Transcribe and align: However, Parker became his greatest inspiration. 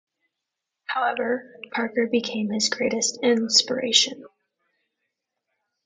However, 0.85 1.59
Parker 1.71 2.07
became 2.07 2.49
his 2.49 2.69
greatest 2.69 3.19
inspiration. 3.21 4.25